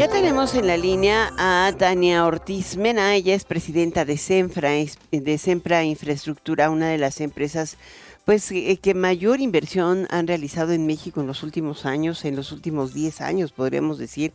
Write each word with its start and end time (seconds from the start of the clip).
Ya 0.00 0.08
tenemos 0.08 0.54
en 0.54 0.66
la 0.66 0.78
línea 0.78 1.30
a 1.36 1.74
Tania 1.76 2.24
Ortiz 2.24 2.78
Mena, 2.78 3.14
ella 3.14 3.34
es 3.34 3.44
presidenta 3.44 4.06
de 4.06 4.16
Senfra, 4.16 4.70
de 5.10 5.36
Senfra 5.36 5.84
Infraestructura, 5.84 6.70
una 6.70 6.88
de 6.88 6.96
las 6.96 7.20
empresas 7.20 7.76
pues 8.24 8.50
eh, 8.50 8.78
que 8.80 8.94
mayor 8.94 9.40
inversión 9.40 10.06
han 10.08 10.26
realizado 10.26 10.72
en 10.72 10.86
México 10.86 11.20
en 11.20 11.26
los 11.26 11.42
últimos 11.42 11.84
años, 11.84 12.24
en 12.24 12.34
los 12.34 12.50
últimos 12.50 12.94
10 12.94 13.20
años 13.20 13.52
podríamos 13.52 13.98
decir, 13.98 14.32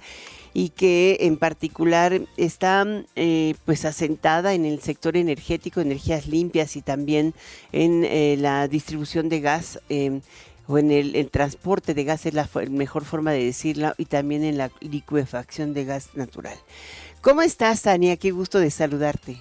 y 0.54 0.70
que 0.70 1.18
en 1.22 1.36
particular 1.36 2.22
está 2.38 2.86
eh, 3.16 3.56
pues 3.66 3.86
asentada 3.86 4.54
en 4.54 4.66
el 4.66 4.82
sector 4.82 5.18
energético, 5.18 5.82
energías 5.82 6.28
limpias 6.28 6.76
y 6.76 6.84
también 6.84 7.34
en 7.72 8.04
eh, 8.04 8.38
la 8.38 8.68
distribución 8.68 9.30
de 9.30 9.42
gas. 9.42 9.80
Em, 9.90 10.22
o 10.68 10.78
en 10.78 10.92
el, 10.92 11.30
transporte 11.30 11.94
de 11.94 12.04
gas 12.04 12.26
es 12.26 12.34
la 12.34 12.48
mejor 12.70 13.06
forma 13.06 13.32
de 13.32 13.44
decirlo, 13.44 13.94
y 13.98 14.06
también 14.06 14.44
en 14.44 14.58
la 14.58 14.72
liquefacción 14.82 15.74
de 15.74 15.86
gas 15.86 16.16
natural. 16.16 16.58
¿Cómo 17.22 17.42
estás, 17.42 17.84
Tania? 17.84 18.18
Qué 18.18 18.32
gusto 18.32 18.60
de 18.60 18.70
saludarte. 18.72 19.38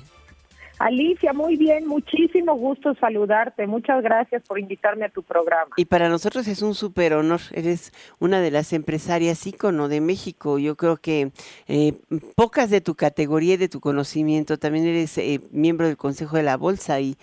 Alicia, 0.78 1.32
muy 1.32 1.56
bien, 1.56 1.86
muchísimo 1.86 2.54
gusto 2.56 2.94
saludarte. 2.96 3.66
Muchas 3.66 4.02
gracias 4.02 4.42
por 4.42 4.58
invitarme 4.58 5.04
a 5.04 5.08
tu 5.08 5.22
programa. 5.22 5.70
Y 5.76 5.84
para 5.84 6.08
nosotros 6.08 6.48
es 6.48 6.62
un 6.62 6.74
súper 6.74 7.14
honor. 7.14 7.40
Eres 7.52 7.92
una 8.18 8.40
de 8.40 8.50
las 8.50 8.72
empresarias 8.72 9.46
ícono 9.46 9.88
de 9.88 10.00
México. 10.00 10.58
Yo 10.58 10.76
creo 10.76 10.96
que 10.96 11.30
eh, 11.68 11.94
pocas 12.34 12.70
de 12.70 12.80
tu 12.80 12.96
categoría 12.96 13.54
y 13.54 13.58
de 13.58 13.68
tu 13.68 13.80
conocimiento. 13.80 14.58
También 14.58 14.86
eres 14.86 15.16
eh, 15.18 15.40
miembro 15.52 15.86
del 15.86 15.96
Consejo 15.96 16.36
de 16.36 16.42
la 16.42 16.56
Bolsa 16.56 17.00
y, 17.00 17.16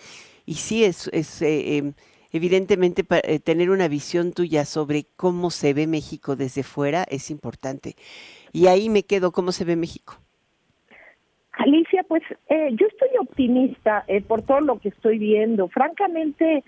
y 0.46 0.56
sí 0.56 0.86
es, 0.86 1.10
es 1.12 1.42
eh, 1.42 1.94
em, 2.32 2.38
evidentemente 2.38 3.04
eh, 3.24 3.40
tener 3.40 3.70
una 3.70 3.88
visión 3.88 4.34
tuya 4.34 4.66
sobre 4.66 5.06
cómo 5.16 5.50
se 5.50 5.74
ve 5.74 5.88
México 5.88 6.36
desde 6.36 6.64
fuera 6.64 7.04
es 7.10 7.30
importante. 7.32 7.96
Y 8.52 8.68
ahí 8.68 8.90
me 8.90 9.04
quedo, 9.04 9.32
¿cómo 9.32 9.52
se 9.52 9.66
ve 9.66 9.76
México? 9.76 10.16
Alicia, 11.54 12.04
pues 12.08 12.24
eh, 12.50 12.70
yo 12.72 12.88
estoy 12.88 13.10
optimista 13.20 14.04
eh, 14.08 14.22
por 14.22 14.42
todo 14.42 14.62
lo 14.62 14.80
que 14.80 14.90
estoy 14.90 15.18
viendo. 15.20 15.68
Francamente, 15.68 16.64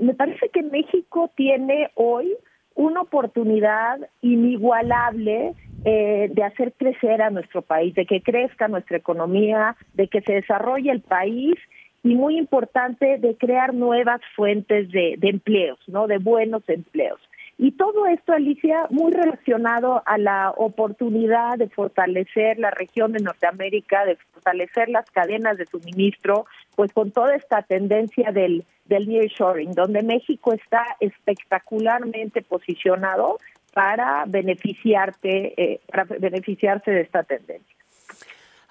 me 0.00 0.14
parece 0.14 0.48
que 0.48 0.62
México 0.62 1.30
tiene 1.36 1.90
hoy 1.94 2.34
una 2.74 3.02
oportunidad 3.02 4.00
inigualable 4.20 5.54
de 5.84 6.42
hacer 6.44 6.72
crecer 6.72 7.22
a 7.22 7.30
nuestro 7.30 7.62
país, 7.62 7.94
de 7.94 8.04
que 8.04 8.22
crezca 8.22 8.66
nuestra 8.66 8.96
economía, 8.96 9.76
de 9.94 10.08
que 10.08 10.20
se 10.22 10.32
desarrolle 10.32 10.90
el 10.90 11.00
país 11.00 11.54
y 12.02 12.14
muy 12.14 12.36
importante 12.36 13.18
de 13.18 13.36
crear 13.36 13.74
nuevas 13.74 14.20
fuentes 14.34 14.90
de, 14.90 15.18
empleos, 15.22 15.78
¿no? 15.86 16.06
De 16.06 16.18
buenos 16.18 16.62
empleos. 16.68 17.20
Y 17.58 17.72
todo 17.72 18.06
esto, 18.06 18.32
Alicia, 18.32 18.86
muy 18.90 19.12
relacionado 19.12 20.02
a 20.04 20.18
la 20.18 20.50
oportunidad 20.56 21.58
de 21.58 21.68
fortalecer 21.68 22.58
la 22.58 22.70
región 22.70 23.12
de 23.12 23.22
Norteamérica, 23.22 24.04
de 24.04 24.16
fortalecer 24.16 24.88
las 24.88 25.08
cadenas 25.10 25.58
de 25.58 25.66
suministro, 25.66 26.46
pues 26.74 26.92
con 26.92 27.12
toda 27.12 27.36
esta 27.36 27.62
tendencia 27.62 28.32
del, 28.32 28.64
del 28.86 29.08
nearshoring, 29.08 29.72
donde 29.72 30.02
México 30.02 30.52
está 30.52 30.82
espectacularmente 30.98 32.42
posicionado 32.42 33.38
para 33.74 34.24
beneficiarte, 34.26 35.54
eh, 35.56 35.80
para 35.86 36.04
beneficiarse 36.04 36.90
de 36.90 37.02
esta 37.02 37.22
tendencia. 37.22 37.76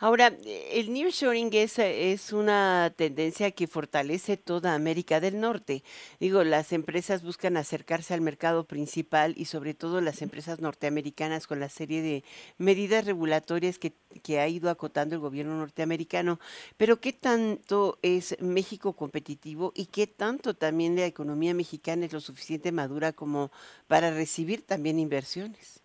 Ahora, 0.03 0.35
el 0.71 0.91
nearshoring 0.91 1.51
es, 1.53 1.77
es 1.77 2.33
una 2.33 2.91
tendencia 2.95 3.51
que 3.51 3.67
fortalece 3.67 4.35
toda 4.35 4.73
América 4.73 5.19
del 5.19 5.39
Norte. 5.39 5.83
Digo, 6.19 6.43
las 6.43 6.73
empresas 6.73 7.21
buscan 7.21 7.55
acercarse 7.55 8.15
al 8.15 8.21
mercado 8.21 8.63
principal 8.65 9.35
y 9.37 9.45
sobre 9.45 9.75
todo 9.75 10.01
las 10.01 10.23
empresas 10.23 10.59
norteamericanas 10.59 11.45
con 11.45 11.59
la 11.59 11.69
serie 11.69 12.01
de 12.01 12.23
medidas 12.57 13.05
regulatorias 13.05 13.77
que, 13.77 13.93
que 14.23 14.39
ha 14.39 14.47
ido 14.47 14.71
acotando 14.71 15.13
el 15.13 15.21
gobierno 15.21 15.55
norteamericano. 15.55 16.39
Pero 16.77 16.99
¿qué 16.99 17.13
tanto 17.13 17.99
es 18.01 18.35
México 18.41 18.93
competitivo 18.93 19.71
y 19.75 19.85
qué 19.85 20.07
tanto 20.07 20.55
también 20.55 20.95
la 20.95 21.05
economía 21.05 21.53
mexicana 21.53 22.07
es 22.07 22.11
lo 22.11 22.21
suficiente 22.21 22.71
madura 22.71 23.13
como 23.13 23.51
para 23.87 24.09
recibir 24.09 24.63
también 24.65 24.97
inversiones? 24.97 25.81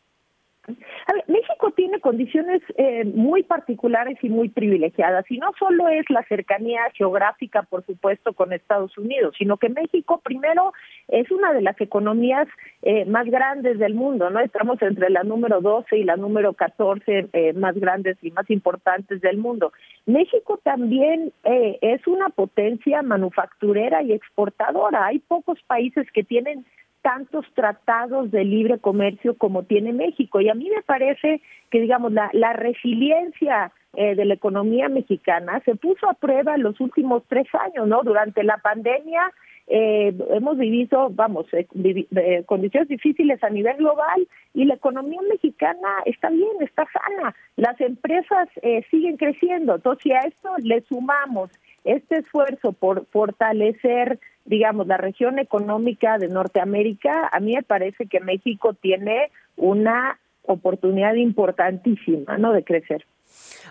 México 1.67 1.73
tiene 1.75 2.01
condiciones 2.01 2.63
eh, 2.77 3.05
muy 3.05 3.43
particulares 3.43 4.19
y 4.23 4.29
muy 4.29 4.49
privilegiadas, 4.49 5.25
y 5.31 5.39
no 5.39 5.53
solo 5.59 5.89
es 5.89 6.05
la 6.11 6.23
cercanía 6.25 6.81
geográfica, 6.95 7.63
por 7.63 7.85
supuesto, 7.85 8.33
con 8.35 8.53
Estados 8.53 8.97
Unidos, 8.99 9.35
sino 9.39 9.57
que 9.57 9.69
México, 9.69 10.21
primero, 10.23 10.73
es 11.09 11.31
una 11.31 11.53
de 11.53 11.63
las 11.63 11.81
economías 11.81 12.47
eh, 12.83 13.05
más 13.07 13.27
grandes 13.27 13.79
del 13.79 13.95
mundo, 13.95 14.31
¿no? 14.31 14.41
Estamos 14.41 14.81
entre 14.83 15.11
la 15.11 15.23
número 15.25 15.61
12 15.61 15.99
y 15.99 16.05
la 16.05 16.17
número 16.17 16.53
14 16.53 17.29
eh, 17.33 17.53
más 17.55 17.75
grandes 17.75 18.17
y 18.23 18.31
más 18.31 18.49
importantes 18.51 19.21
del 19.21 19.39
mundo. 19.39 19.73
México 20.07 20.61
también 20.63 21.33
es 21.43 22.07
una 22.07 22.29
potencia 22.29 23.03
manufacturera 23.03 24.03
y 24.03 24.13
exportadora. 24.13 25.07
Hay 25.07 25.19
pocos 25.19 25.59
países 25.67 26.07
que 26.13 26.23
tienen 26.23 26.65
tantos 27.07 27.47
tratados 27.55 28.33
de 28.33 28.45
libre 28.45 28.81
comercio 28.81 29.39
como 29.39 29.63
tiene 29.63 29.93
México. 29.93 30.41
Y 30.41 30.49
a 30.49 30.55
mí 30.55 30.69
me 30.75 30.83
parece 30.83 31.41
que, 31.71 31.81
digamos, 31.81 32.13
la, 32.13 32.31
la 32.33 32.53
resiliencia 32.53 33.71
eh, 33.95 34.17
de 34.17 34.25
la 34.25 34.35
economía 34.35 34.89
mexicana 34.89 35.63
se 35.65 35.77
puso 35.77 36.11
a 36.11 36.15
prueba 36.15 36.57
en 36.57 36.65
los 36.65 36.81
últimos 36.81 37.23
tres 37.29 37.47
años, 37.55 37.87
¿no? 37.87 38.03
Durante 38.03 38.43
la 38.43 38.57
pandemia 38.57 39.23
eh, 39.69 40.15
hemos 40.31 40.59
vivido, 40.59 41.09
vamos, 41.11 41.47
eh, 41.53 41.67
eh, 41.75 42.45
condiciones 42.47 42.89
difíciles 42.89 43.43
a 43.43 43.51
nivel 43.51 43.77
global 43.79 44.29
y 44.55 44.65
la 44.65 44.75
economía 44.75 45.21
mexicana 45.29 45.89
está 46.05 46.31
bien, 46.31 46.51
está 46.61 46.87
sana. 46.93 47.35
Las 47.57 47.81
empresas 47.81 48.49
eh, 48.63 48.85
siguen 48.91 49.17
creciendo. 49.17 49.77
Entonces, 49.77 50.03
si 50.05 50.13
a 50.13 50.21
esto 50.21 50.51
le 50.63 50.83
sumamos 50.83 51.51
este 51.85 52.19
esfuerzo 52.19 52.73
por 52.73 53.07
fortalecer 53.07 54.19
digamos, 54.47 54.87
la 54.87 54.97
región 54.97 55.41
económica 55.41 56.19
de 56.19 56.29
Norteamérica, 56.29 57.29
a 57.33 57.41
mí 57.41 57.55
me 57.55 57.65
parece 57.65 58.07
que 58.07 58.21
México 58.21 58.75
tiene 58.75 59.31
una 59.57 60.21
oportunidad 60.43 61.15
importantísima, 61.15 62.39
¿no?, 62.39 62.53
de 62.53 62.63
crecer. 62.63 63.05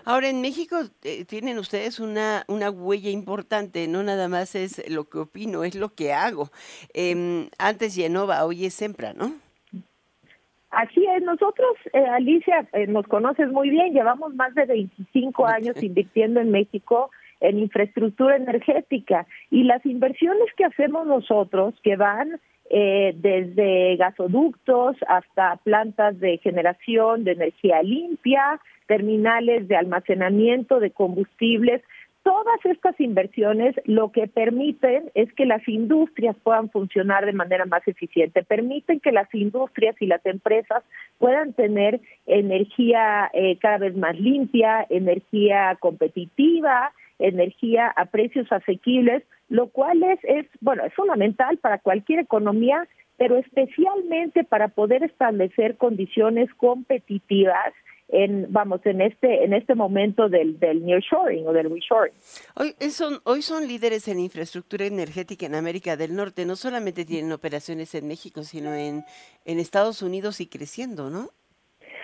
Ahora, 0.04 0.28
en 0.28 0.40
México 0.40 0.76
eh, 1.04 1.24
tienen 1.24 1.58
ustedes 1.58 2.00
una, 2.00 2.44
una 2.48 2.70
huella 2.70 3.10
importante, 3.10 3.88
no 3.88 4.02
nada 4.02 4.28
más 4.28 4.54
es 4.54 4.88
lo 4.90 5.04
que 5.04 5.18
opino, 5.18 5.64
es 5.64 5.74
lo 5.74 5.94
que 5.94 6.12
hago. 6.12 6.50
Eh, 6.94 7.48
antes 7.58 7.94
Genova, 7.94 8.44
hoy 8.44 8.66
es 8.66 8.74
Sempra, 8.74 9.12
¿no? 9.12 9.32
Así 10.76 11.06
es, 11.16 11.22
nosotros, 11.22 11.74
eh, 11.94 12.04
Alicia, 12.04 12.66
eh, 12.74 12.86
nos 12.86 13.06
conoces 13.06 13.50
muy 13.50 13.70
bien, 13.70 13.94
llevamos 13.94 14.34
más 14.34 14.54
de 14.54 14.66
25 14.66 15.46
años 15.46 15.82
invirtiendo 15.82 16.38
en 16.40 16.50
México 16.50 17.10
en 17.40 17.60
infraestructura 17.60 18.36
energética 18.36 19.26
y 19.50 19.62
las 19.62 19.84
inversiones 19.86 20.52
que 20.54 20.66
hacemos 20.66 21.06
nosotros 21.06 21.74
que 21.82 21.96
van 21.96 22.40
eh, 22.68 23.14
desde 23.16 23.96
gasoductos 23.96 24.96
hasta 25.08 25.56
plantas 25.64 26.20
de 26.20 26.38
generación 26.38 27.24
de 27.24 27.32
energía 27.32 27.82
limpia, 27.82 28.60
terminales 28.86 29.68
de 29.68 29.76
almacenamiento 29.76 30.80
de 30.80 30.90
combustibles, 30.90 31.82
todas 32.26 32.58
estas 32.64 32.98
inversiones 33.00 33.76
lo 33.84 34.10
que 34.10 34.26
permiten 34.26 35.12
es 35.14 35.32
que 35.34 35.46
las 35.46 35.66
industrias 35.68 36.34
puedan 36.42 36.68
funcionar 36.70 37.24
de 37.24 37.32
manera 37.32 37.66
más 37.66 37.86
eficiente, 37.86 38.42
permiten 38.42 38.98
que 38.98 39.12
las 39.12 39.32
industrias 39.32 39.94
y 40.00 40.06
las 40.06 40.26
empresas 40.26 40.82
puedan 41.18 41.52
tener 41.52 42.00
energía 42.26 43.30
eh, 43.32 43.56
cada 43.60 43.78
vez 43.78 43.96
más 43.96 44.18
limpia, 44.18 44.84
energía 44.90 45.76
competitiva, 45.78 46.92
energía 47.20 47.92
a 47.94 48.06
precios 48.06 48.50
asequibles, 48.50 49.22
lo 49.48 49.68
cual 49.68 50.02
es, 50.02 50.18
es, 50.24 50.46
bueno, 50.60 50.84
es 50.84 50.92
fundamental 50.94 51.58
para 51.58 51.78
cualquier 51.78 52.18
economía, 52.18 52.88
pero 53.18 53.36
especialmente 53.36 54.42
para 54.42 54.66
poder 54.66 55.04
establecer 55.04 55.76
condiciones 55.76 56.52
competitivas 56.54 57.72
en 58.08 58.46
vamos 58.52 58.80
en 58.84 59.00
este 59.00 59.44
en 59.44 59.52
este 59.52 59.74
momento 59.74 60.28
del 60.28 60.58
del 60.58 60.84
nearshoring 60.84 61.46
o 61.46 61.52
del 61.52 61.70
reshoring. 61.70 62.14
Hoy 62.54 62.74
son 62.90 63.18
hoy 63.24 63.42
son 63.42 63.66
líderes 63.66 64.06
en 64.08 64.20
infraestructura 64.20 64.86
energética 64.86 65.46
en 65.46 65.54
América 65.54 65.96
del 65.96 66.14
Norte, 66.14 66.46
no 66.46 66.56
solamente 66.56 67.04
tienen 67.04 67.32
operaciones 67.32 67.94
en 67.94 68.06
México, 68.06 68.42
sino 68.42 68.74
en 68.74 69.04
en 69.44 69.58
Estados 69.58 70.02
Unidos 70.02 70.40
y 70.40 70.46
creciendo, 70.46 71.10
¿no? 71.10 71.30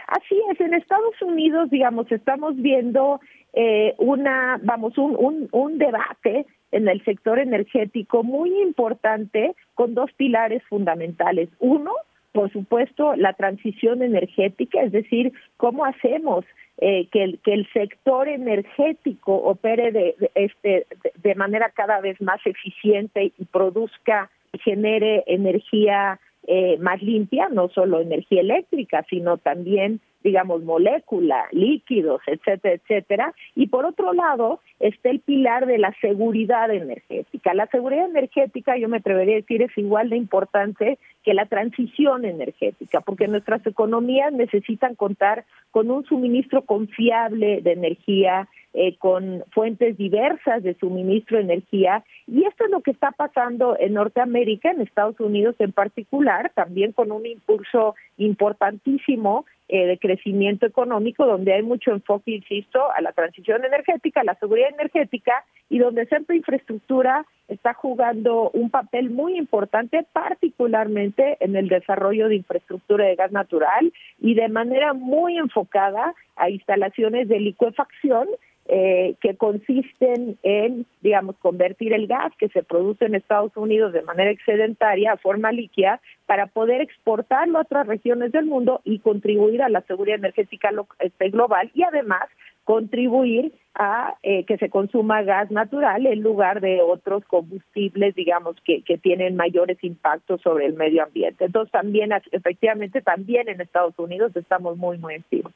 Así 0.09 0.39
es, 0.51 0.61
en 0.61 0.75
Estados 0.75 1.21
Unidos, 1.23 1.71
digamos, 1.71 2.11
estamos 2.13 2.55
viendo 2.57 3.21
eh, 3.55 3.95
una, 3.99 4.61
vamos, 4.63 4.99
un, 4.99 5.17
un, 5.17 5.49
un 5.53 5.79
debate 5.79 6.47
en 6.71 6.89
el 6.89 7.03
sector 7.05 7.39
energético 7.39 8.23
muy 8.23 8.61
importante 8.61 9.55
con 9.75 9.95
dos 9.95 10.11
pilares 10.13 10.63
fundamentales. 10.69 11.49
Uno, 11.61 11.93
por 12.33 12.51
supuesto, 12.51 13.15
la 13.17 13.35
transición 13.35 14.03
energética, 14.03 14.83
es 14.83 14.93
decir, 14.93 15.33
cómo 15.57 15.85
hacemos 15.85 16.45
eh, 16.79 17.07
que, 17.13 17.23
el, 17.23 17.39
que 17.41 17.53
el 17.53 17.69
sector 17.73 18.29
energético 18.29 19.37
opere 19.37 19.93
de, 19.93 20.17
este, 20.35 20.87
de 21.23 21.35
manera 21.35 21.71
cada 21.71 22.01
vez 22.01 22.21
más 22.21 22.41
eficiente 22.47 23.33
y 23.39 23.45
produzca 23.45 24.31
y 24.53 24.59
genere 24.59 25.23
energía 25.27 26.19
eh, 26.47 26.77
más 26.79 27.03
limpia, 27.03 27.49
no 27.49 27.69
solo 27.69 28.01
energía 28.01 28.41
eléctrica, 28.41 29.05
sino 29.09 29.39
también 29.39 30.01
digamos, 30.23 30.63
molécula, 30.63 31.47
líquidos, 31.53 32.21
etcétera, 32.27 32.75
etcétera. 32.75 33.35
Y 33.55 33.67
por 33.67 33.85
otro 33.85 34.13
lado, 34.13 34.61
está 34.81 35.11
el 35.11 35.21
pilar 35.21 35.67
de 35.67 35.79
la 35.79 35.95
seguridad 36.01 36.71
energética. 36.71 37.55
La 37.55 37.67
seguridad 37.67 38.09
energética, 38.09 38.77
yo 38.77 38.89
me 38.89 38.99
atrevería 38.99 39.35
a 39.35 39.41
decir, 39.41 39.63
es 39.63 39.77
igual 39.77 40.11
de 40.11 40.17
importante 40.17 40.99
que 41.25 41.35
la 41.35 41.47
transición 41.47 42.25
energética, 42.25 43.01
porque 43.01 43.29
nuestras 43.29 43.65
economías 43.67 44.33
necesitan 44.33 44.95
contar 44.95 45.45
con 45.71 45.91
un 45.91 46.05
suministro 46.05 46.63
confiable 46.63 47.61
de 47.63 47.73
energía, 47.73 48.49
eh, 48.75 48.97
con 48.97 49.45
fuentes 49.51 49.97
diversas 49.99 50.63
de 50.63 50.75
suministro 50.75 51.37
de 51.37 51.45
energía. 51.45 52.05
Y 52.27 52.45
esto 52.45 52.65
es 52.65 52.71
lo 52.71 52.81
que 52.81 52.93
está 52.93 53.11
pasando 53.11 53.77
en 53.79 53.95
Norteamérica, 53.95 54.71
en 54.71 54.81
Estados 54.81 55.21
Unidos 55.21 55.57
en 55.59 55.73
particular, 55.73 56.51
también 56.55 56.93
con 56.93 57.13
un 57.13 57.27
impulso 57.27 57.95
importantísimo 58.17 59.45
eh, 59.69 59.87
de 59.87 59.99
crecimiento 59.99 60.67
económico, 60.67 61.25
donde 61.25 61.55
hay 61.55 61.63
mucho 61.63 61.93
enfoque, 61.93 62.33
insisto, 62.33 62.93
a 62.93 63.01
la 63.01 63.13
transición 63.13 63.65
energética, 63.65 64.21
a 64.21 64.25
la 64.25 64.35
seguridad 64.35 64.69
energética, 64.69 65.45
y 65.71 65.79
donde 65.79 66.05
Centro 66.07 66.35
Infraestructura 66.35 67.25
está 67.49 67.73
jugando 67.73 68.51
un 68.51 68.71
papel 68.71 69.11
muy 69.11 69.39
importante, 69.39 70.05
particularmente 70.13 71.39
en 71.41 71.57
el 71.57 71.69
desarrollo 71.69 72.29
de 72.29 72.37
infraestructura 72.37 73.07
de 73.07 73.17
gas 73.17 73.33
natural 73.33 73.93
y 74.21 74.35
de 74.35 74.49
manera 74.49 74.93
muy 74.93 75.39
enfocada 75.39 76.15
a 76.37 76.51
instalaciones 76.51 77.29
de 77.29 77.41
licuefacción 77.41 78.29
eh, 78.67 79.17
que 79.21 79.37
consisten 79.37 80.39
en, 80.45 80.87
digamos, 81.01 81.37
convertir 81.39 81.93
el 81.93 82.07
gas 82.07 82.33
que 82.39 82.49
se 82.49 82.63
produce 82.63 83.05
en 83.05 83.17
Estados 83.17 83.57
Unidos 83.57 83.93
de 83.93 84.03
manera 84.03 84.31
excedentaria 84.31 85.13
a 85.13 85.17
forma 85.17 85.51
líquida 85.51 86.01
para 86.27 86.47
poder 86.47 86.81
exportarlo 86.81 87.59
a 87.59 87.63
otras 87.63 87.87
regiones 87.87 88.31
del 88.31 88.47
mundo 88.47 88.81
y 88.85 89.01
contribuir 89.01 89.63
a 89.63 89.69
la 89.69 89.81
seguridad 89.83 90.19
energética 90.19 90.71
este, 91.01 91.31
global 91.31 91.71
y 91.75 91.83
además 91.83 92.29
contribuir 92.65 93.53
a 93.75 94.15
eh, 94.23 94.45
que 94.45 94.59
se 94.59 94.71
consuma 94.71 95.23
gas 95.23 95.51
natural 95.51 96.07
en 96.07 96.21
lugar 96.21 96.61
de 96.61 96.81
otros 96.81 97.25
combustibles, 97.25 98.15
digamos, 98.15 98.55
que, 98.65 98.83
que 98.83 98.97
tienen 98.97 99.35
mayores 99.35 99.83
impactos 99.83 100.41
sobre 100.41 100.67
el 100.67 100.75
medio 100.75 101.03
ambiente. 101.03 101.47
Entonces, 101.47 101.73
también, 101.73 102.11
efectivamente, 102.31 103.03
también 103.03 103.49
en 103.49 103.61
Estados 103.61 103.99
Unidos 103.99 104.37
estamos 104.37 104.77
muy, 104.77 104.99
muy 104.99 105.15
activos. 105.15 105.53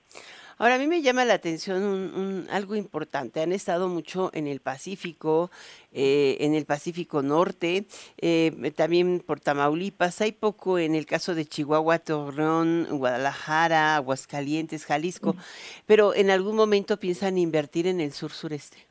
Ahora, 0.59 0.77
a 0.77 0.79
mí 0.79 0.87
me 0.87 1.03
llama 1.03 1.27
la 1.27 1.35
atención 1.35 1.83
un, 1.83 2.47
algo 2.51 2.77
importante. 2.77 3.43
Han 3.43 3.53
estado 3.53 3.89
mucho 3.89 4.31
en 4.33 4.47
el 4.47 4.61
Pacífico, 4.61 5.51
eh, 5.93 6.39
en 6.41 6.55
el 6.55 6.65
Pacífico 6.65 7.23
Norte, 7.23 7.87
eh, 8.17 8.73
también 8.75 9.21
por 9.21 9.39
Tamaulipas. 9.39 10.23
Hay 10.23 10.33
poco 10.33 10.79
en 10.79 10.95
el 10.95 11.05
caso 11.05 11.35
de 11.35 11.45
Chihuahua, 11.45 11.99
Torreón, 11.99 12.87
Guadalajara, 12.91 13.97
Aguascalientes, 13.97 14.87
Jalisco. 14.87 15.37
Pero 15.85 16.15
en 16.15 16.31
algún 16.31 16.57
momento 16.57 16.99
piensan 16.99 17.37
invertir 17.37 17.87
en 17.87 18.01
el 18.01 18.13
sur 18.13 18.33
sureste. 18.33 18.87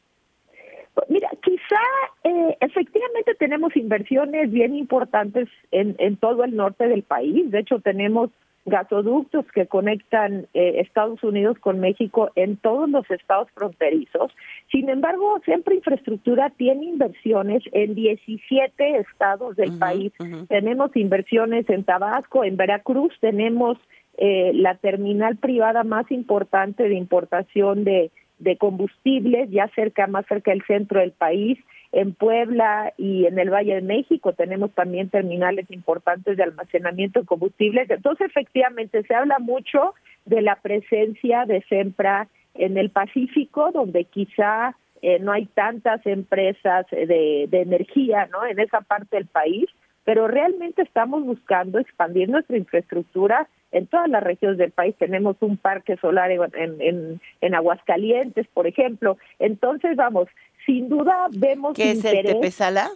Eh, 2.25 2.57
efectivamente 2.60 3.36
tenemos 3.38 3.75
inversiones 3.75 4.50
bien 4.50 4.75
importantes 4.75 5.48
en, 5.72 5.95
en 6.00 6.18
todo 6.18 6.44
el 6.44 6.56
norte 6.56 6.88
del 6.88 7.04
país. 7.04 7.51
De 7.51 7.60
hecho, 7.60 7.80
tenemos 7.81 8.31
gasoductos 8.66 9.45
que 9.54 9.68
conectan 9.68 10.48
eh, 10.56 10.80
Estados 10.80 11.24
Unidos 11.24 11.60
con 11.60 11.80
México 11.80 12.31
en 12.36 12.57
todos 12.57 12.89
los 12.89 13.10
estados 13.12 13.48
fronterizos. 13.51 14.31
Sin 14.72 14.89
embargo, 14.89 15.39
siempre 15.45 15.75
infraestructura 15.75 16.50
tiene 16.50 16.86
inversiones 16.86 17.62
en 17.74 17.94
17 17.94 18.98
estados 18.98 19.56
del 19.56 19.77
país. 19.77 20.12
Tenemos 20.50 20.95
inversiones 20.95 21.69
en 21.69 21.83
Tabasco, 21.83 22.44
en 22.44 22.57
Veracruz, 22.57 23.13
tenemos 23.22 23.77
eh, 24.18 24.51
la 24.56 24.74
terminal 24.77 25.38
privada 25.38 25.83
más 25.83 26.10
importante 26.10 26.89
de 26.89 26.95
importación 26.95 27.83
de, 27.83 28.10
de 28.39 28.57
combustibles, 28.57 29.51
ya 29.51 29.69
cerca, 29.75 30.07
más 30.07 30.25
cerca 30.25 30.50
del 30.50 30.63
centro 30.66 31.01
del 31.01 31.12
país 31.12 31.60
en 31.95 32.13
Puebla 32.13 32.94
y 32.97 33.25
en 33.25 33.39
el 33.39 33.50
Valle 33.50 33.75
de 33.75 33.81
México 33.81 34.33
tenemos 34.33 34.69
también 34.74 35.09
terminales 35.09 35.65
importantes 35.71 36.36
de 36.36 36.44
almacenamiento 36.44 37.21
de 37.21 37.25
combustibles. 37.25 37.89
Entonces, 37.89 38.27
efectivamente, 38.27 39.01
se 39.03 39.15
habla 39.15 39.39
mucho 39.39 39.94
de 40.25 40.42
la 40.42 40.57
presencia 40.57 41.45
de 41.45 41.63
SEMPRA 41.69 42.27
en 42.53 42.77
el 42.77 42.89
Pacífico, 42.89 43.71
donde 43.71 44.03
quizá 44.03 44.75
eh, 45.01 45.19
no 45.19 45.31
hay 45.31 45.45
tantas 45.45 46.06
empresas 46.06 46.86
de, 46.92 47.47
de 47.50 47.62
energía 47.62 48.27
¿no? 48.30 48.45
en 48.45 48.59
esa 48.59 48.81
parte 48.81 49.15
del 49.15 49.27
país, 49.27 49.65
pero 50.03 50.27
realmente 50.27 50.81
estamos 50.81 51.24
buscando 51.24 51.80
expandir 51.80 52.27
nuestra 52.27 52.57
infraestructura 52.57 53.48
en 53.71 53.88
todas 53.88 54.09
las 54.09 54.24
regiones 54.24 54.57
del 54.57 54.71
país. 54.71 54.95
Tenemos 54.98 55.36
un 55.41 55.57
parque 55.57 55.98
solar 55.98 56.31
en, 56.31 56.81
en, 56.81 57.21
en 57.41 57.56
Aguascalientes, 57.56 58.48
por 58.53 58.68
ejemplo. 58.68 59.18
Entonces, 59.39 59.98
vamos, 59.98 60.27
sin 60.65 60.89
duda 60.89 61.27
vemos 61.31 61.75
¿Qué 61.75 61.91
es 61.91 62.06
el 62.06 62.25
Tepesala? 62.25 62.89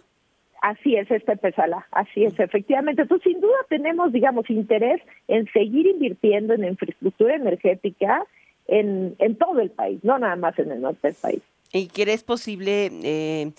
Así 0.62 0.96
es, 0.96 1.10
este 1.10 1.36
Tepesala, 1.36 1.86
así 1.90 2.24
es, 2.24 2.38
efectivamente. 2.38 3.02
Entonces, 3.02 3.32
sin 3.32 3.40
duda 3.40 3.56
tenemos, 3.68 4.12
digamos, 4.12 4.48
interés 4.50 5.00
en 5.28 5.50
seguir 5.52 5.86
invirtiendo 5.86 6.52
en 6.54 6.64
infraestructura 6.64 7.34
energética 7.36 8.24
en, 8.66 9.14
en 9.18 9.36
todo 9.36 9.60
el 9.60 9.70
país, 9.70 10.00
no 10.04 10.18
nada 10.18 10.36
más 10.36 10.58
en 10.58 10.70
el 10.70 10.80
norte 10.82 11.08
del 11.08 11.16
país. 11.16 11.42
¿Y 11.72 11.86
crees 11.86 12.24
posible 12.24 12.90
eh, 13.04 13.52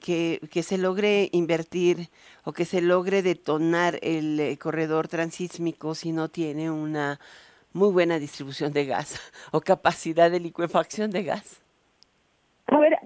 que, 0.00 0.40
que, 0.50 0.62
se 0.62 0.76
logre 0.76 1.30
invertir 1.32 2.08
o 2.44 2.52
que 2.52 2.66
se 2.66 2.82
logre 2.82 3.22
detonar 3.22 3.98
el 4.02 4.38
eh, 4.38 4.58
corredor 4.58 5.08
transísmico 5.08 5.94
si 5.94 6.12
no 6.12 6.28
tiene 6.28 6.70
una 6.70 7.18
muy 7.72 7.90
buena 7.90 8.18
distribución 8.18 8.72
de 8.74 8.84
gas 8.84 9.18
o 9.50 9.62
capacidad 9.62 10.30
de 10.30 10.40
liquefacción 10.40 11.10
de 11.10 11.22
gas? 11.22 11.62
A 12.66 12.78
ver, 12.78 12.98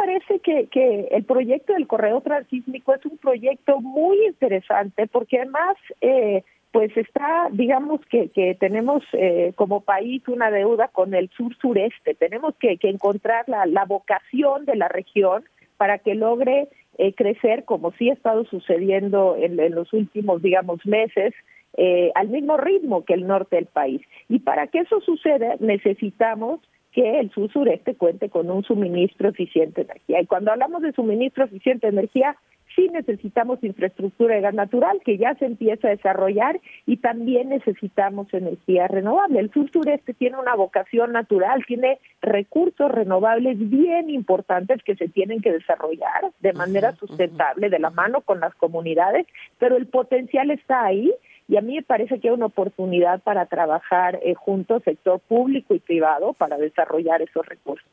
parece 0.00 0.38
que, 0.40 0.66
que 0.68 1.08
el 1.10 1.24
proyecto 1.24 1.74
del 1.74 1.86
corredor 1.86 2.22
transísmico 2.22 2.94
es 2.94 3.04
un 3.04 3.18
proyecto 3.18 3.80
muy 3.80 4.24
interesante 4.26 5.06
porque 5.06 5.38
además 5.38 5.76
eh, 6.00 6.42
pues 6.72 6.96
está, 6.96 7.48
digamos 7.52 8.00
que, 8.06 8.28
que 8.28 8.54
tenemos 8.54 9.02
eh, 9.12 9.52
como 9.56 9.82
país 9.82 10.26
una 10.28 10.50
deuda 10.50 10.88
con 10.88 11.14
el 11.14 11.28
sur-sureste. 11.30 12.14
Tenemos 12.14 12.54
que, 12.58 12.78
que 12.78 12.88
encontrar 12.88 13.48
la, 13.48 13.66
la, 13.66 13.84
vocación 13.84 14.64
de 14.64 14.76
la 14.76 14.88
región 14.88 15.44
para 15.76 15.98
que 15.98 16.14
logre 16.14 16.68
eh, 16.98 17.12
crecer, 17.12 17.64
como 17.64 17.92
sí 17.92 18.08
ha 18.08 18.14
estado 18.14 18.44
sucediendo 18.44 19.36
en, 19.36 19.58
en 19.58 19.74
los 19.74 19.92
últimos, 19.92 20.40
digamos, 20.42 20.86
meses, 20.86 21.34
eh, 21.76 22.10
al 22.14 22.28
mismo 22.28 22.56
ritmo 22.56 23.04
que 23.04 23.14
el 23.14 23.26
norte 23.26 23.56
del 23.56 23.66
país. 23.66 24.00
Y 24.28 24.38
para 24.38 24.68
que 24.68 24.80
eso 24.80 25.00
suceda, 25.00 25.56
necesitamos 25.58 26.60
que 26.92 27.20
el 27.20 27.30
sur-sureste 27.30 27.94
cuente 27.94 28.28
con 28.28 28.50
un 28.50 28.64
suministro 28.64 29.28
eficiente 29.28 29.84
de 29.84 29.92
energía. 29.92 30.20
Y 30.20 30.26
cuando 30.26 30.52
hablamos 30.52 30.82
de 30.82 30.92
suministro 30.92 31.44
eficiente 31.44 31.86
de 31.86 31.92
energía, 31.92 32.36
sí 32.74 32.88
necesitamos 32.92 33.62
infraestructura 33.62 34.34
de 34.34 34.40
gas 34.40 34.54
natural 34.54 35.00
que 35.04 35.18
ya 35.18 35.34
se 35.34 35.46
empieza 35.46 35.88
a 35.88 35.90
desarrollar 35.90 36.60
y 36.86 36.98
también 36.98 37.48
necesitamos 37.48 38.32
energía 38.32 38.88
renovable. 38.88 39.40
El 39.40 39.50
sur 39.50 39.70
sureste 39.70 40.14
tiene 40.14 40.38
una 40.38 40.54
vocación 40.54 41.12
natural, 41.12 41.64
tiene 41.66 41.98
recursos 42.22 42.90
renovables 42.90 43.58
bien 43.58 44.10
importantes 44.10 44.82
que 44.82 44.96
se 44.96 45.08
tienen 45.08 45.40
que 45.40 45.52
desarrollar 45.52 46.32
de 46.40 46.52
manera 46.52 46.92
sustentable, 46.92 47.70
de 47.70 47.78
la 47.78 47.90
mano 47.90 48.20
con 48.20 48.40
las 48.40 48.54
comunidades, 48.54 49.26
pero 49.58 49.76
el 49.76 49.86
potencial 49.86 50.50
está 50.50 50.84
ahí 50.84 51.12
y 51.50 51.56
a 51.56 51.62
mí 51.62 51.74
me 51.74 51.82
parece 51.82 52.20
que 52.20 52.28
hay 52.28 52.34
una 52.34 52.46
oportunidad 52.46 53.20
para 53.22 53.46
trabajar 53.46 54.20
eh, 54.22 54.34
juntos, 54.34 54.84
sector 54.84 55.18
público 55.18 55.74
y 55.74 55.80
privado, 55.80 56.32
para 56.32 56.56
desarrollar 56.56 57.22
esos 57.22 57.44
recursos. 57.44 57.84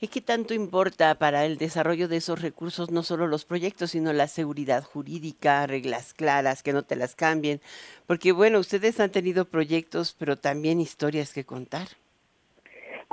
¿Y 0.00 0.06
qué 0.06 0.20
tanto 0.20 0.54
importa 0.54 1.16
para 1.16 1.44
el 1.44 1.58
desarrollo 1.58 2.06
de 2.06 2.18
esos 2.18 2.40
recursos 2.40 2.92
no 2.92 3.02
solo 3.02 3.26
los 3.26 3.44
proyectos, 3.44 3.90
sino 3.90 4.12
la 4.12 4.28
seguridad 4.28 4.84
jurídica, 4.84 5.66
reglas 5.66 6.14
claras, 6.14 6.62
que 6.62 6.72
no 6.72 6.84
te 6.84 6.94
las 6.94 7.16
cambien? 7.16 7.60
Porque 8.06 8.30
bueno, 8.30 8.60
ustedes 8.60 9.00
han 9.00 9.10
tenido 9.10 9.44
proyectos, 9.44 10.14
pero 10.16 10.36
también 10.36 10.80
historias 10.80 11.34
que 11.34 11.44
contar. 11.44 11.88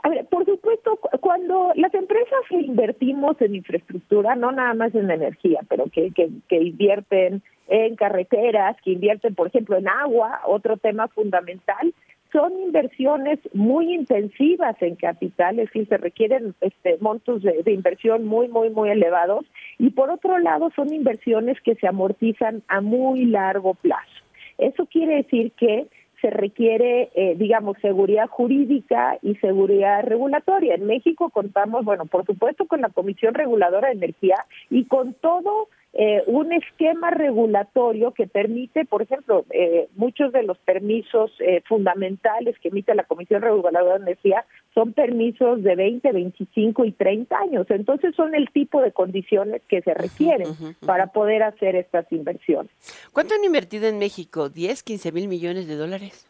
A 0.04 0.10
ver, 0.10 0.28
por 0.28 0.46
supuesto, 0.46 1.00
cuando 1.22 1.72
las 1.74 1.92
empresas 1.96 2.40
invertimos 2.52 3.42
en 3.42 3.56
infraestructura, 3.56 4.36
no 4.36 4.52
nada 4.52 4.76
más 4.76 4.94
en 4.94 5.10
energía, 5.10 5.62
pero 5.68 5.86
que, 5.92 6.12
que, 6.12 6.30
que 6.48 6.62
invierten 6.62 7.42
en 7.68 7.96
carreteras, 7.96 8.78
que 8.84 8.92
invierten, 8.92 9.36
por 9.36 9.48
ejemplo, 9.48 9.78
en 9.78 9.88
agua, 9.88 10.42
otro 10.46 10.78
tema 10.78 11.08
fundamental, 11.08 11.94
son 12.32 12.52
inversiones 12.62 13.40
muy 13.54 13.94
intensivas 13.94 14.76
en 14.82 14.96
capital, 14.96 15.60
es 15.60 15.68
decir, 15.68 15.88
se 15.88 15.98
requieren 15.98 16.56
este, 16.62 16.98
montos 17.00 17.42
de, 17.42 17.72
inversión 17.72 18.26
muy, 18.26 18.48
muy, 18.48 18.70
muy 18.70 18.90
elevados, 18.90 19.46
y 19.80 19.92
por 19.92 20.10
otro 20.10 20.38
lado 20.38 20.70
son 20.76 20.94
inversiones 20.94 21.60
que 21.62 21.76
se 21.76 21.88
amortizan 21.88 22.64
a 22.68 22.82
muy 22.82 23.26
largo 23.26 23.74
plazo. 23.76 24.24
Eso 24.58 24.86
quiere 24.88 25.18
decir 25.18 25.52
que 25.54 25.88
se 26.22 26.32
requiere, 26.32 27.12
eh, 27.14 27.36
digamos, 27.38 27.78
seguridad 27.80 28.28
jurídica 28.28 29.20
y 29.22 29.36
seguridad 29.36 30.04
regulatoria. 30.04 30.74
En 30.74 30.88
México 30.88 31.30
contamos, 31.30 31.86
bueno, 31.86 32.06
por 32.08 32.26
supuesto, 32.26 32.66
con 32.66 32.82
la 32.82 32.90
Comisión 32.90 33.36
Reguladora 33.36 33.90
de 33.90 33.96
Energía 33.96 34.36
y 34.72 34.86
con 34.86 35.14
todo 35.14 35.68
eh, 36.00 36.24
un 36.28 36.54
esquema 36.54 37.10
regulatorio 37.10 38.12
que 38.12 38.28
permite, 38.28 38.86
por 38.86 39.02
ejemplo, 39.02 39.46
eh, 39.50 39.88
muchos 39.96 40.32
de 40.32 40.44
los 40.44 40.56
permisos 40.60 41.32
eh, 41.40 41.64
fundamentales 41.68 42.56
que 42.60 42.68
emite 42.68 42.94
la 42.94 43.06
Comisión 43.06 43.42
Reguladora 43.42 43.98
de 43.98 44.04
Energía 44.04 44.46
son 44.76 44.94
permisos 44.94 45.64
de 45.64 45.76
20, 45.76 46.12
25 46.12 46.86
y 46.86 46.92
30 46.92 47.36
años. 47.36 47.66
Entonces 47.72 48.14
son 48.16 48.36
el 48.36 48.48
tipo 48.52 48.80
de 48.80 48.92
condiciones 48.92 49.64
que 49.68 49.82
se 49.82 49.96
requieren 49.96 50.50
para 50.86 51.08
poder 51.08 51.42
hacer 51.42 51.76
estas 51.76 52.06
inversiones. 52.12 52.72
¿Cuánto 53.12 53.34
han 53.34 53.44
invertido 53.44 53.88
en 53.88 53.98
México? 53.98 54.52
¿10, 54.52 54.84
15 54.84 55.12
mil 55.12 55.28
millones 55.28 55.68
de 55.68 55.78
dólares? 55.78 56.28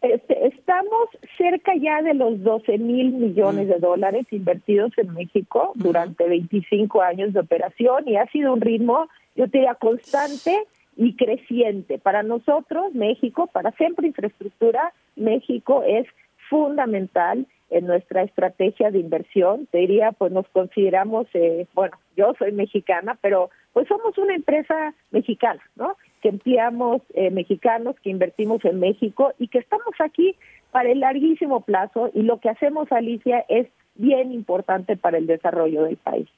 Este, 0.00 0.31
estamos 0.72 1.08
cerca 1.36 1.74
ya 1.76 2.00
de 2.00 2.14
los 2.14 2.42
12 2.42 2.78
mil 2.78 3.12
millones 3.12 3.68
de 3.68 3.78
dólares 3.78 4.26
invertidos 4.30 4.92
en 4.96 5.12
México 5.12 5.72
durante 5.74 6.26
25 6.26 7.02
años 7.02 7.34
de 7.34 7.40
operación 7.40 8.08
y 8.08 8.16
ha 8.16 8.26
sido 8.28 8.54
un 8.54 8.60
ritmo, 8.62 9.08
yo 9.36 9.48
te 9.48 9.58
diría, 9.58 9.74
constante 9.74 10.56
y 10.96 11.14
creciente. 11.14 11.98
Para 11.98 12.22
nosotros, 12.22 12.94
México, 12.94 13.48
para 13.48 13.72
siempre 13.72 14.06
infraestructura, 14.06 14.94
México 15.14 15.82
es 15.86 16.06
fundamental 16.48 17.46
en 17.68 17.86
nuestra 17.86 18.22
estrategia 18.22 18.90
de 18.90 19.00
inversión. 19.00 19.66
Te 19.66 19.78
diría, 19.78 20.12
pues 20.12 20.32
nos 20.32 20.48
consideramos, 20.48 21.26
eh, 21.34 21.66
bueno, 21.74 21.98
yo 22.16 22.32
soy 22.38 22.52
mexicana, 22.52 23.18
pero 23.20 23.50
pues 23.74 23.86
somos 23.88 24.16
una 24.16 24.34
empresa 24.34 24.94
mexicana, 25.10 25.60
¿no? 25.76 25.96
Que 26.22 26.28
empleamos 26.28 27.02
eh, 27.14 27.30
mexicanos, 27.30 27.96
que 28.02 28.10
invertimos 28.10 28.64
en 28.64 28.78
México 28.80 29.32
y 29.38 29.48
que 29.48 29.58
estamos 29.58 29.92
aquí 29.98 30.36
para 30.70 30.90
el 30.90 31.00
larguísimo 31.00 31.60
plazo 31.60 32.10
y 32.14 32.22
lo 32.22 32.40
que 32.40 32.48
hacemos, 32.48 32.90
Alicia, 32.92 33.44
es 33.48 33.66
bien 33.94 34.32
importante 34.32 34.96
para 34.96 35.18
el 35.18 35.26
desarrollo 35.26 35.82
del 35.82 35.96
país. 35.98 36.28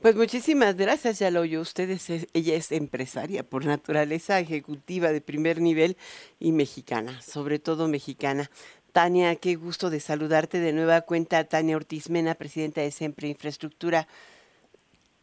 Pues 0.00 0.14
muchísimas 0.14 0.76
gracias, 0.76 1.18
ya 1.18 1.30
lo 1.30 1.40
oyó 1.40 1.60
usted, 1.60 1.90
ella 2.32 2.54
es 2.54 2.70
empresaria 2.70 3.42
por 3.42 3.64
naturaleza, 3.64 4.38
ejecutiva 4.38 5.10
de 5.10 5.20
primer 5.20 5.60
nivel 5.60 5.96
y 6.38 6.52
mexicana, 6.52 7.20
sobre 7.22 7.58
todo 7.58 7.88
mexicana. 7.88 8.50
Tania, 8.92 9.34
qué 9.36 9.54
gusto 9.54 9.88
de 9.88 10.00
saludarte 10.00 10.60
de 10.60 10.72
nueva 10.72 11.00
cuenta. 11.00 11.42
Tania 11.44 11.76
Ortiz 11.76 12.10
Mena, 12.10 12.34
presidenta 12.34 12.82
de 12.82 12.90
Siempre 12.90 13.28
Infraestructura. 13.28 14.06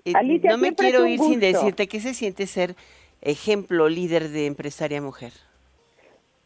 Eh, 0.06 0.14
Alicia, 0.16 0.50
no 0.52 0.58
me 0.58 0.74
quiero 0.74 1.06
ir 1.06 1.20
sin 1.20 1.40
decirte 1.40 1.88
qué 1.88 2.00
se 2.02 2.16
siente 2.16 2.48
ser 2.48 2.76
ejemplo, 3.22 3.90
líder 3.90 4.30
de 4.30 4.46
empresaria 4.46 5.02
mujer? 5.02 5.32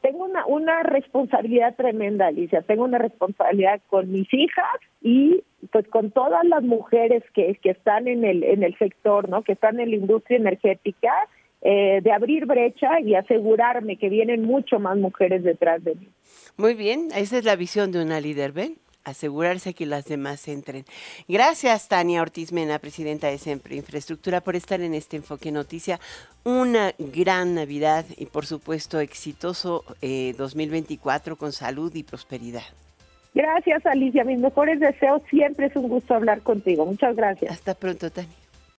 Tengo 0.02 0.26
una, 0.26 0.46
una 0.46 0.84
responsabilidad 0.84 1.76
tremenda, 1.76 2.28
Alicia. 2.28 2.62
Tengo 2.62 2.84
una 2.84 2.98
responsabilidad 2.98 3.82
con 3.88 4.12
mis 4.12 4.32
hijas 4.34 4.80
y 5.02 5.44
pues 5.72 5.88
con 5.88 6.12
todas 6.12 6.44
las 6.46 6.62
mujeres 6.62 7.24
que, 7.34 7.56
que 7.62 7.70
están 7.70 8.08
en 8.10 8.26
el, 8.26 8.44
en 8.44 8.64
el 8.64 8.78
sector, 8.78 9.30
¿no? 9.30 9.44
Que 9.44 9.54
están 9.54 9.80
en 9.80 9.92
la 9.92 9.96
industria 9.96 10.38
energética, 10.38 11.14
eh, 11.62 12.02
de 12.04 12.12
abrir 12.12 12.46
brecha 12.46 13.00
y 13.00 13.16
asegurarme 13.16 13.96
que 13.96 14.10
vienen 14.10 14.44
mucho 14.44 14.80
más 14.80 14.98
mujeres 14.98 15.44
detrás 15.44 15.82
de 15.82 15.96
mí. 15.96 16.10
Muy 16.58 16.74
bien, 16.74 17.08
esa 17.16 17.38
es 17.38 17.46
la 17.46 17.56
visión 17.56 17.94
de 17.94 18.04
una 18.04 18.20
líder, 18.20 18.52
¿ven? 18.52 18.76
Asegurarse 19.04 19.74
que 19.74 19.86
las 19.86 20.06
demás 20.06 20.48
entren. 20.48 20.86
Gracias, 21.28 21.88
Tania 21.88 22.22
Ortiz 22.22 22.52
Mena, 22.52 22.80
presidenta 22.80 23.28
de 23.28 23.38
Siempre 23.38 23.76
Infraestructura, 23.76 24.42
por 24.42 24.56
estar 24.56 24.82
en 24.82 24.94
este 24.94 25.18
Enfoque 25.18 25.52
Noticia. 25.52 26.00
Una 26.44 26.94
gran 26.98 27.56
Navidad 27.56 28.06
y, 28.18 28.26
por 28.26 28.46
supuesto, 28.46 29.00
exitoso 29.00 29.84
2024 30.02 31.34
eh, 31.34 31.38
con 31.38 31.52
salud 31.52 31.94
y 31.96 32.04
prosperidad. 32.04 32.64
Gracias, 33.34 33.86
Alicia. 33.86 34.24
Mis 34.24 34.40
mejores 34.40 34.80
deseos. 34.80 35.22
Siempre 35.30 35.68
es 35.68 35.76
un 35.76 35.90
gusto 35.90 36.14
hablar 36.14 36.42
contigo. 36.42 36.86
Muchas 36.86 37.16
gracias. 37.16 37.52
Hasta 37.52 37.74
pronto, 37.74 38.12
Tania. 38.12 38.43